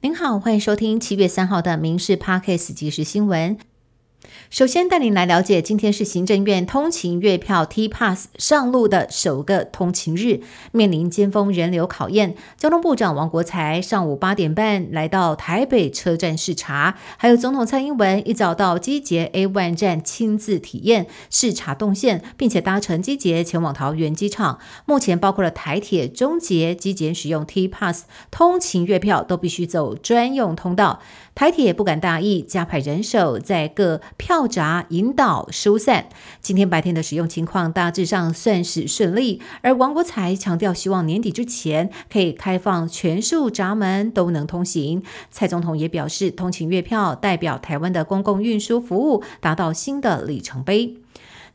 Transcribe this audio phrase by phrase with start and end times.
[0.00, 3.56] 您好，欢迎收听七月三号的《民事 Parkes 即时新闻》。
[4.50, 10.40] 首先带您来了解，今天是行政院通勤月票 T Pass 上路的首个通勤日，
[10.72, 12.34] 面临尖峰人流考验。
[12.56, 24.58] 交通部长王国才上午八点半来到台北车站视察，还有总统蔡英文一早到机捷 A One 站亲自体验视察动线，并且搭乘机捷前往桃园机场。
[24.86, 31.00] 目前包括了台铁、中捷、机捷使用 T Pass 通勤月票都必须走专用通道。
[31.34, 36.10] 台铁不敢大意，加派人手在各票闸引导疏散。
[36.42, 45.02] 今天白天的使用情况大致上算是顺利，而王国才强调，希望年底之前可以开放全数闸门都能通行。
[45.30, 50.98] 蔡总统也表示，通勤月票代表台湾的公共运输服务达到新的里程碑。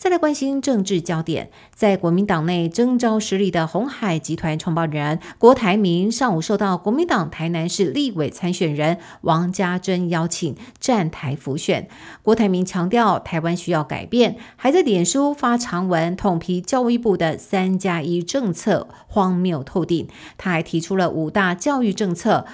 [0.00, 11.86] 再来关心政治焦点，在国民党内征召实力的红海集团创办人郭台铭，上午受到国民党台南市立委参选人王家珍邀请站台辅选。
[12.22, 20.08] 郭台铭强调，台湾需要改变，还在脸书发长文痛批教育部的三加一政策荒谬透顶。
[20.38, 22.46] 他还提出了五大教育政策。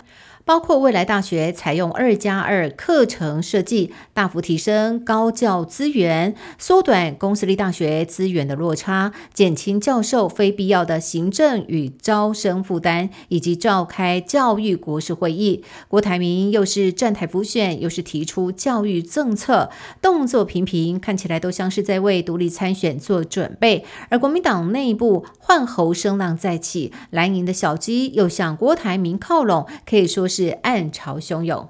[0.47, 15.65] 包括未来大学采用二加二课程设计，大幅提升高教资源，缩短公私立大学资源的落差，减轻教授非必要的行政与招生负担，以及召开教育国事会议。
[15.89, 23.85] 郭台铭又是站台辅选，又是提出教育政策，动作频频，看起来都像是在为独立参选做准备。
[24.11, 30.36] 而国民党内部换候声浪再起，蓝营的小鸡又向郭台铭靠拢，可以说是。
[30.37, 31.67] 是暗潮汹涌。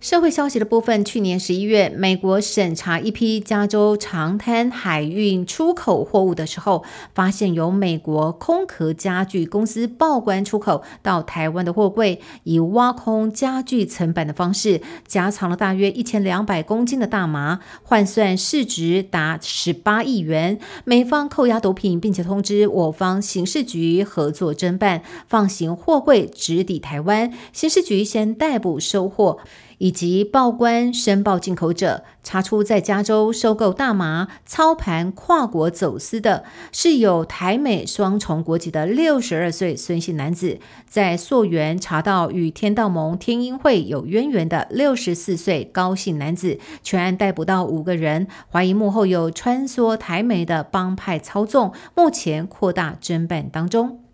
[0.00, 20.60] 社会消息的部分，去年十一月，美国审查一批加州长滩海运出口货物的时候，发现有美国空壳家具公司报关出口到台湾的货柜，以挖空家具层板的方式，夹藏了大约一千两百公斤的大麻，换算市值达十八亿元。
[20.84, 27.32] 美方扣押毒品，并且通知我方刑事局合作侦办，放行货柜直抵台湾。
[27.52, 29.40] 刑事局先逮捕收货。
[29.78, 54.07] 以及报关申报进口者，查出在加州收购大麻、操盘跨国走私的是有台美双重国籍的六十二岁孙姓男子，在溯源查到与天道盟天鹰会有渊源的六十四岁高姓男子，全案逮捕到五个人，怀疑幕后有穿梭台美的帮派操纵，目前扩大侦办当中。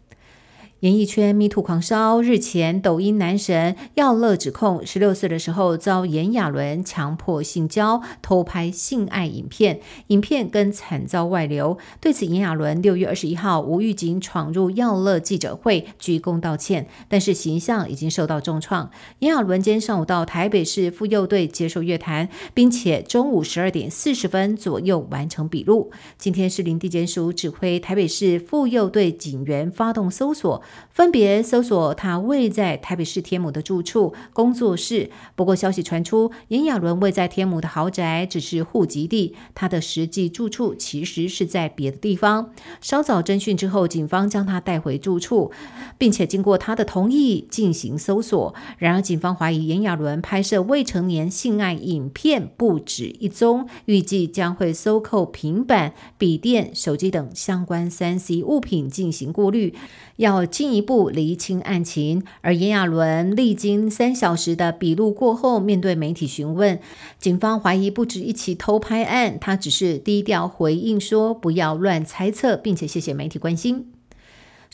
[0.84, 11.78] 演艺圈迷途狂烧，日前抖音男神耀乐指控十六岁的时候遭炎亚纶强迫性交、偷拍性爱影片，影片更惨遭外流。
[12.03, 18.91] 对此，炎亚纶六月二十一号无预警闯入耀乐记者会鞠躬道歉，但是形象已经受到重创。
[19.21, 25.91] 炎亚纶今天上午到台北市妇幼队接受约谈，并且中午十二点四十分左右完成笔录。
[26.19, 30.62] 今天是林地检署指挥台北市妇幼队警员发动搜索。
[30.90, 35.10] 分别搜索他位在台北市天母的住处、工作室。
[35.34, 42.52] 不过，消息传出，炎亚纶位在天母的豪宅只是户籍地，他的实际住处其实是在别的地方。
[42.80, 45.50] 稍早侦讯之后，警方将他带回住处，
[45.98, 48.54] 并且经过他的同意进行搜索。
[48.78, 59.74] 然而，警方怀疑炎亚纶拍摄未成年性爱影片不止一宗，预计将会搜扣平板、笔电、手机等相关三 C 物品进行过滤。
[60.16, 66.78] 要进一步厘清案情，而炎亚纶历经三小时的笔录过后，面对媒体询问，
[67.19, 73.94] 警方怀疑不止一起偷拍案，他只是低调回应说不要乱猜测，并且谢谢媒体关心。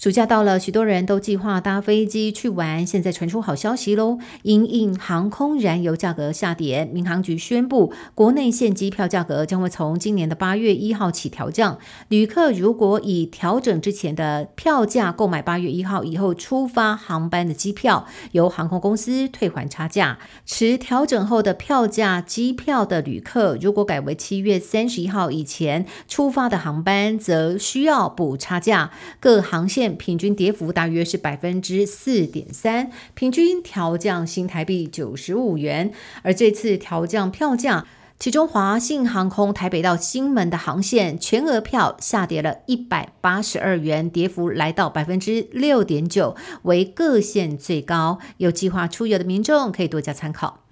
[0.00, 2.86] 暑假到了，许多人都计划搭飞机去玩。
[2.86, 4.18] 现在传出好消息喽！
[4.44, 11.76] 因应航空燃油价格下跌，民航局宣布，国内线机票价格将会从今年的八月一号起调降。
[12.08, 28.91] 旅客如果以调整之前的票价购买八月一号以后出发航班的机票，由航空公司退还差价；持调整后的票价机票的旅客，如果改为七月三十一号以前出发的航班，则需要补差价。
[29.20, 29.90] 各航线。
[29.97, 35.92] 平均跌幅大约是百分之四点三，平均调降新台币九十五元。
[36.22, 37.87] 而这次调降票价，
[38.19, 48.19] 其中华信航空台北到新门的航线全额票下跌了一百八十二元，跌幅来到百分之六点九，为各线最高。
[48.37, 50.65] 有计划出游的民众可以多加参考。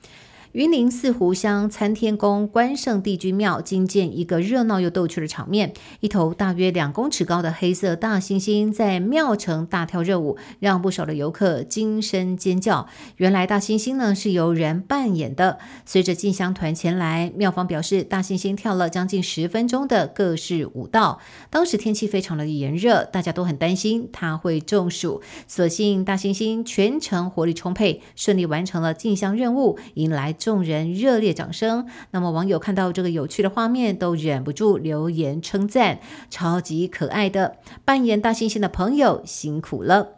[0.52, 12.88] 云林四湖乡参天宫关圣帝君庙惊见一个热闹又逗趣的场面：一头大约两公尺高的黑色大猩猩在庙城大跳热舞，让不少的游客惊声尖叫。
[13.16, 15.58] 原来大猩猩呢是由人扮演的。
[15.84, 21.20] 随着进香团前来，庙方表示，大猩猩跳了将近十分钟的各式舞蹈。
[21.50, 25.20] 当时天气非常的炎热，大家都很担心它会中暑。
[25.46, 30.34] 所幸大猩猩全程活力充沛，顺利完成了进香任务，迎来。
[30.38, 31.86] 众人热烈掌声。
[32.12, 35.98] 那么网友看到这个有趣的画面，都忍不住留言称赞
[36.30, 40.14] ：“超级可爱的扮演大猩猩的朋友辛苦了。”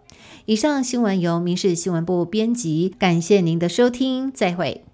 [0.46, 4.84] 以上新闻由民事新闻部编辑，感谢您的收听，再会。